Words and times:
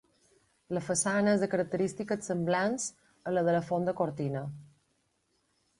La 0.77 0.81
façana 0.85 1.35
és 1.37 1.43
de 1.43 1.49
característiques 1.51 2.25
semblants 2.31 2.89
a 3.31 3.35
la 3.37 3.45
de 3.49 3.55
la 3.59 3.63
fonda 3.71 3.97
Cortina. 4.03 4.45